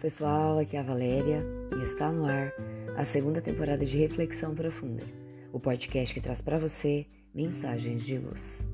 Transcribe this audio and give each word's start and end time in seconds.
pessoal, 0.00 0.58
aqui 0.58 0.78
é 0.78 0.80
a 0.80 0.82
Valéria 0.82 1.44
e 1.78 1.84
está 1.84 2.10
no 2.10 2.24
ar 2.24 2.54
a 2.96 3.04
segunda 3.04 3.42
temporada 3.42 3.84
de 3.84 3.98
Reflexão 3.98 4.54
Profunda, 4.54 5.04
o 5.52 5.60
podcast 5.60 6.14
que 6.14 6.22
traz 6.22 6.40
para 6.40 6.58
você 6.58 7.06
mensagens 7.34 8.02
de 8.02 8.16
luz. 8.16 8.64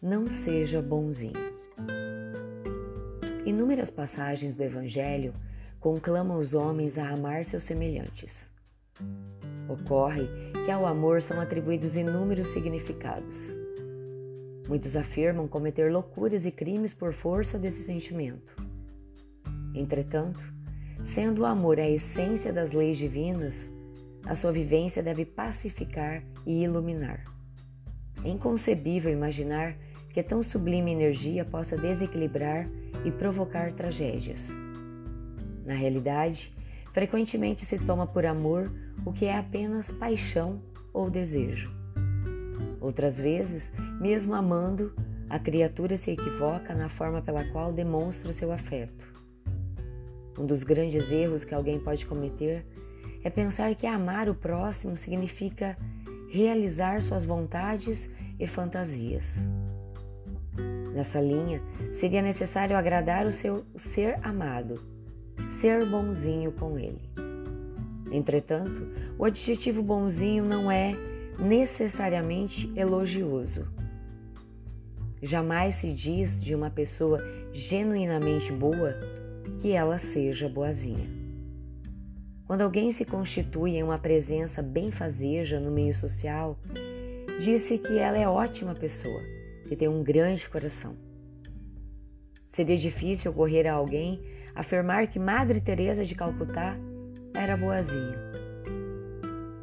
Não 0.00 0.26
seja 0.26 0.82
bonzinho. 0.82 1.32
Inúmeras 3.46 3.90
passagens 3.90 4.56
do 4.56 4.62
Evangelho 4.62 5.32
conclamam 5.80 6.38
os 6.38 6.52
homens 6.52 6.98
a 6.98 7.08
amar 7.08 7.46
seus 7.46 7.62
semelhantes. 7.62 8.50
Ocorre 9.70 10.28
que 10.66 10.70
ao 10.70 10.84
amor 10.84 11.22
são 11.22 11.40
atribuídos 11.40 11.96
inúmeros 11.96 12.48
significados. 12.48 13.56
Muitos 14.68 14.96
afirmam 14.96 15.48
cometer 15.48 15.90
loucuras 15.90 16.44
e 16.44 16.50
crimes 16.50 16.92
por 16.92 17.14
força 17.14 17.58
desse 17.58 17.82
sentimento. 17.84 18.65
Entretanto, 19.76 20.42
sendo 21.04 21.42
o 21.42 21.46
amor 21.46 21.78
a 21.78 21.88
essência 21.88 22.52
das 22.52 22.72
leis 22.72 22.96
divinas, 22.96 23.70
a 24.24 24.34
sua 24.34 24.50
vivência 24.50 25.02
deve 25.02 25.24
pacificar 25.24 26.22
e 26.44 26.64
iluminar. 26.64 27.24
É 28.24 28.28
inconcebível 28.28 29.12
imaginar 29.12 29.76
que 30.08 30.22
tão 30.22 30.42
sublime 30.42 30.90
energia 30.90 31.44
possa 31.44 31.76
desequilibrar 31.76 32.66
e 33.04 33.10
provocar 33.10 33.72
tragédias. 33.72 34.50
Na 35.64 35.74
realidade, 35.74 36.56
frequentemente 36.92 37.66
se 37.66 37.78
toma 37.78 38.06
por 38.06 38.24
amor 38.24 38.72
o 39.04 39.12
que 39.12 39.26
é 39.26 39.36
apenas 39.36 39.90
paixão 39.90 40.62
ou 40.92 41.10
desejo. 41.10 41.70
Outras 42.80 43.20
vezes, 43.20 43.74
mesmo 44.00 44.34
amando, 44.34 44.94
a 45.28 45.38
criatura 45.38 45.96
se 45.96 46.12
equivoca 46.12 46.74
na 46.74 46.88
forma 46.88 47.20
pela 47.20 47.44
qual 47.50 47.72
demonstra 47.72 48.32
seu 48.32 48.50
afeto. 48.50 49.15
Um 50.38 50.44
dos 50.44 50.62
grandes 50.62 51.10
erros 51.10 51.44
que 51.44 51.54
alguém 51.54 51.78
pode 51.78 52.04
cometer 52.04 52.64
é 53.24 53.30
pensar 53.30 53.74
que 53.74 53.86
amar 53.86 54.28
o 54.28 54.34
próximo 54.34 54.96
significa 54.96 55.76
realizar 56.28 57.02
suas 57.02 57.24
vontades 57.24 58.14
e 58.38 58.46
fantasias. 58.46 59.38
Nessa 60.94 61.20
linha, 61.20 61.60
seria 61.92 62.22
necessário 62.22 62.76
agradar 62.76 63.26
o 63.26 63.32
seu 63.32 63.64
ser 63.76 64.18
amado, 64.22 64.80
ser 65.44 65.84
bonzinho 65.84 66.52
com 66.52 66.78
ele. 66.78 67.02
Entretanto, 68.10 68.88
o 69.18 69.24
adjetivo 69.24 69.82
bonzinho 69.82 70.44
não 70.44 70.70
é 70.70 70.94
necessariamente 71.38 72.72
elogioso. 72.76 73.66
Jamais 75.22 75.76
se 75.76 75.92
diz 75.92 76.40
de 76.40 76.54
uma 76.54 76.70
pessoa 76.70 77.20
genuinamente 77.52 78.52
boa 78.52 78.94
que 79.66 79.72
ela 79.72 79.98
seja 79.98 80.48
boazinha. 80.48 81.08
Quando 82.46 82.60
alguém 82.60 82.92
se 82.92 83.04
constitui 83.04 83.72
em 83.72 83.82
uma 83.82 83.98
presença 83.98 84.62
benfazeja 84.62 85.58
no 85.58 85.72
meio 85.72 85.92
social, 85.92 86.56
disse 87.40 87.76
que 87.76 87.98
ela 87.98 88.16
é 88.16 88.28
ótima 88.28 88.76
pessoa, 88.76 89.20
que 89.66 89.74
tem 89.74 89.88
um 89.88 90.04
grande 90.04 90.48
coração. 90.48 90.94
Seria 92.48 92.76
difícil 92.76 93.32
ocorrer 93.32 93.66
a 93.66 93.72
alguém 93.72 94.22
afirmar 94.54 95.08
que 95.08 95.18
Madre 95.18 95.60
Teresa 95.60 96.04
de 96.04 96.14
Calcutá 96.14 96.76
era 97.34 97.56
boazinha. 97.56 98.16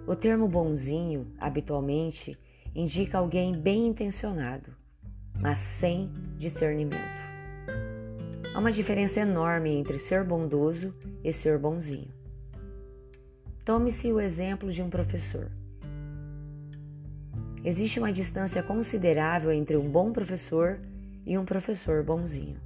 O 0.05 0.17
termo 0.17 0.49
bonzinho, 0.49 1.31
habitualmente, 1.39 2.37
indica 2.75 3.19
alguém 3.19 3.53
bem 3.53 3.87
intencionado, 3.87 4.69
mas 5.39 5.59
sem 5.59 6.11
discernimento. 6.37 7.32
Há 8.53 8.59
uma 8.59 8.71
diferença 8.71 9.19
enorme 9.19 9.71
entre 9.71 9.97
ser 9.97 10.23
bondoso 10.23 10.93
e 11.23 11.33
ser 11.33 11.57
bonzinho. 11.57 12.11
Tome-se 13.65 14.13
o 14.13 14.19
exemplo 14.19 14.71
de 14.71 14.83
um 14.83 14.91
professor. 14.91 15.49
Existe 17.65 17.97
uma 17.97 18.13
distância 18.13 18.61
considerável 18.61 19.51
entre 19.51 19.75
um 19.75 19.89
bom 19.89 20.11
professor 20.11 20.79
e 21.25 21.35
um 21.35 21.45
professor 21.45 22.03
bonzinho. 22.03 22.57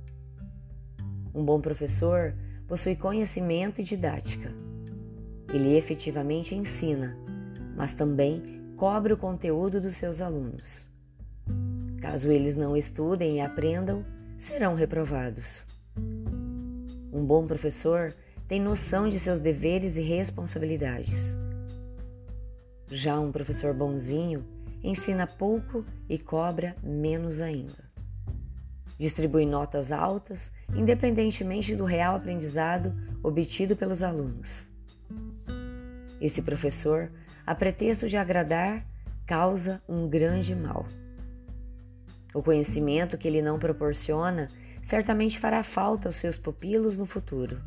Um 1.33 1.45
bom 1.45 1.61
professor 1.61 2.33
possui 2.67 2.97
conhecimento 2.97 3.79
e 3.79 3.83
didática. 3.83 4.51
Ele 5.53 5.77
efetivamente 5.77 6.53
ensina, 6.53 7.15
mas 7.77 7.93
também 7.93 8.43
cobre 8.75 9.13
o 9.13 9.17
conteúdo 9.17 9.79
dos 9.79 9.95
seus 9.95 10.19
alunos. 10.19 10.85
Caso 12.01 12.29
eles 12.29 12.55
não 12.55 12.75
estudem 12.75 13.37
e 13.37 13.39
aprendam, 13.39 14.03
serão 14.37 14.75
reprovados. 14.75 15.76
Um 17.17 17.25
bom 17.25 17.47
professor 17.47 18.13
tem 18.47 18.61
noção 18.61 19.09
de 19.09 19.17
seus 19.17 19.39
deveres 19.39 19.97
e 19.97 20.03
responsabilidades. 20.03 21.35
Já 22.91 23.19
um 23.19 23.31
professor 23.31 23.73
bonzinho 23.73 24.45
ensina 24.83 25.25
pouco 25.25 25.83
e 26.07 26.19
cobra 26.19 26.75
menos 26.83 27.41
ainda. 27.41 27.89
Distribui 28.99 29.47
notas 29.47 29.91
altas, 29.91 30.53
independentemente 30.75 31.75
do 31.75 31.85
real 31.85 32.15
aprendizado 32.15 32.93
obtido 33.23 33.75
pelos 33.75 34.03
alunos. 34.03 34.67
Esse 36.21 36.43
professor, 36.43 37.11
a 37.47 37.55
pretexto 37.55 38.07
de 38.07 38.15
agradar, 38.15 38.85
causa 39.25 39.81
um 39.89 40.07
grande 40.07 40.55
mal. 40.55 40.85
O 42.31 42.43
conhecimento 42.43 43.17
que 43.17 43.27
ele 43.27 43.41
não 43.41 43.57
proporciona 43.57 44.47
certamente 44.87 45.37
fará 45.37 45.63
falta 45.63 46.07
aos 46.07 46.15
seus 46.15 46.37
pupilos 46.37 46.97
no 46.97 47.05
futuro. 47.05 47.61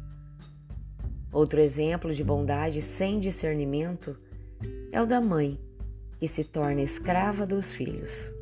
Outro 1.30 1.60
exemplo 1.60 2.14
de 2.14 2.24
bondade 2.24 2.80
sem 2.80 3.20
discernimento 3.20 4.16
é 4.90 5.02
o 5.02 5.04
da 5.04 5.20
mãe, 5.20 5.60
que 6.18 6.26
se 6.26 6.42
torna 6.42 6.80
escrava 6.80 7.44
dos 7.44 7.74
filhos. 7.74 8.32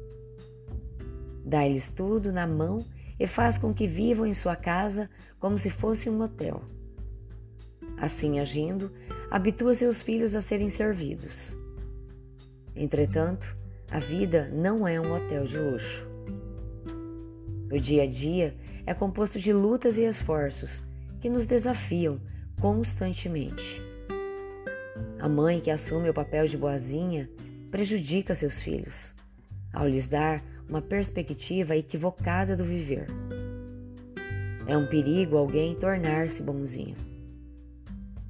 Dá-lhes 1.45 1.91
tudo 1.91 2.33
na 2.33 2.47
mão 2.47 2.79
e 3.19 3.27
faz 3.27 3.59
com 3.59 3.75
que 3.75 3.89
vivam 3.89 4.25
em 4.25 4.33
sua 4.33 4.55
casa 4.55 5.11
como 5.41 5.59
se 5.59 5.71
fosse 5.71 6.09
um 6.09 6.17
motel. 6.17 6.63
Assim 7.97 8.39
agindo, 8.39 8.93
habitua 9.29 9.75
seus 9.75 10.01
filhos 10.01 10.37
a 10.37 10.41
serem 10.41 10.71
servidos. 10.71 11.57
Entretanto, 12.77 13.57
a 13.91 13.99
vida 13.99 14.49
não 14.53 14.87
é 14.87 15.01
um 15.01 15.17
hotel 15.17 15.47
de 15.47 15.59
luxo. 15.59 16.07
O 17.71 17.79
dia 17.79 18.05
a 18.05 18.07
dia 18.07 18.57
é 18.89 18.95
composto 18.95 19.39
de 19.39 19.53
lutas 19.53 19.99
e 19.99 20.05
esforços 20.05 20.83
que 21.21 21.29
nos 21.29 21.45
desafiam 21.45 22.19
constantemente. 22.59 23.83
A 25.21 25.29
mãe 25.29 25.61
que 25.61 25.71
assume 25.71 26.09
o 26.09 26.15
papel 26.15 26.47
de 26.47 26.57
boazinha 26.57 27.29
prejudica 27.71 28.35
seus 28.35 28.63
filhos, 28.63 29.15
ao 29.75 29.87
lhes 29.87 30.09
dar 30.09 30.43
uma 30.67 30.81
perspectiva 30.81 31.77
equivocada 31.77 32.57
do 32.57 32.65
viver. 32.65 33.05
É 34.67 34.75
um 34.75 34.87
perigo 34.87 35.37
alguém 35.37 35.75
tornar-se 35.75 36.43
bonzinho. 36.43 36.97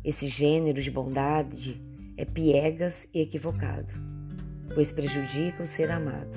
Esse 0.05 0.27
gênero 0.27 0.83
de 0.83 0.91
bondade 0.91 1.81
é 2.17 2.25
piegas 2.25 3.09
e 3.15 3.21
equivocado, 3.21 3.93
pois 4.75 4.91
prejudica 4.91 5.63
o 5.63 5.67
ser 5.69 5.89
amado. 5.89 6.37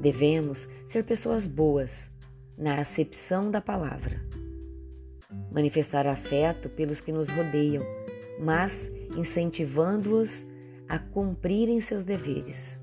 Devemos 0.00 0.66
ser 0.86 1.04
pessoas 1.04 1.46
boas, 1.46 2.10
na 2.56 2.78
acepção 2.78 3.50
da 3.50 3.60
palavra. 3.60 4.20
Manifestar 5.50 6.06
afeto 6.06 6.68
pelos 6.68 7.00
que 7.00 7.12
nos 7.12 7.28
rodeiam, 7.28 7.82
mas 8.38 8.90
incentivando-os 9.16 10.46
a 10.88 10.98
cumprirem 10.98 11.80
seus 11.80 12.04
deveres. 12.04 12.80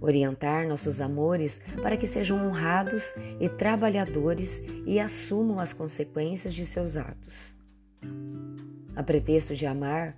Orientar 0.00 0.66
nossos 0.68 1.00
amores 1.00 1.62
para 1.82 1.96
que 1.96 2.06
sejam 2.06 2.46
honrados 2.46 3.14
e 3.40 3.48
trabalhadores 3.48 4.62
e 4.86 5.00
assumam 5.00 5.58
as 5.58 5.72
consequências 5.72 6.54
de 6.54 6.64
seus 6.64 6.96
atos. 6.96 7.54
A 8.94 9.02
pretexto 9.02 9.54
de 9.54 9.66
amar, 9.66 10.16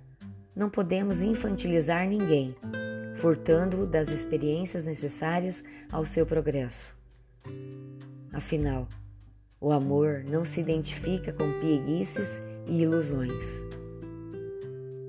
não 0.55 0.69
podemos 0.69 1.21
infantilizar 1.21 2.07
ninguém, 2.07 2.55
furtando-o 3.17 3.85
das 3.85 4.09
experiências 4.09 4.83
necessárias 4.83 5.63
ao 5.91 6.05
seu 6.05 6.25
progresso. 6.25 6.95
Afinal, 8.41 8.87
o 9.59 9.71
amor 9.71 10.23
não 10.23 10.43
se 10.43 10.59
identifica 10.59 11.31
com 11.31 11.59
pieguices 11.59 12.41
e 12.67 12.81
ilusões. 12.81 13.61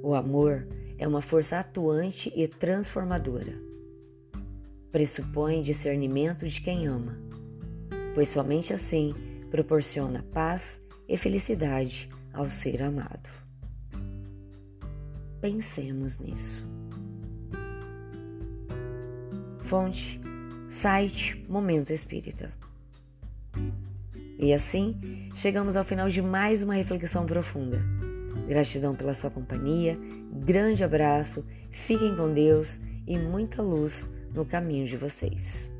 O 0.02 0.14
amor 0.14 0.68
é 0.98 1.08
uma 1.08 1.22
força 1.22 1.58
atuante 1.58 2.30
e 2.36 2.46
transformadora. 2.46 3.58
Pressupõe 4.92 5.62
discernimento 5.62 6.46
de 6.46 6.60
quem 6.60 6.86
ama, 6.86 7.18
pois 8.14 8.28
somente 8.28 8.74
assim 8.74 9.14
proporciona 9.50 10.24
paz 10.30 10.80
e 11.08 11.16
felicidade 11.16 12.10
ao 12.34 12.50
ser 12.50 12.82
amado. 12.82 13.30
Pensemos 15.40 16.18
nisso. 16.18 16.62
Fonte: 19.62 20.20
site 20.68 21.44
Momento 21.48 21.92
Espírita. 21.92 22.61
E 24.42 24.52
assim, 24.52 24.96
chegamos 25.36 25.76
ao 25.76 25.84
final 25.84 26.08
de 26.08 26.20
mais 26.20 26.64
uma 26.64 26.74
reflexão 26.74 27.24
profunda. 27.24 27.80
Gratidão 28.48 28.92
pela 28.92 29.14
sua 29.14 29.30
companhia, 29.30 29.96
grande 30.32 30.82
abraço, 30.82 31.46
fiquem 31.70 32.16
com 32.16 32.34
Deus 32.34 32.80
e 33.06 33.16
muita 33.16 33.62
luz 33.62 34.10
no 34.34 34.44
caminho 34.44 34.88
de 34.88 34.96
vocês. 34.96 35.70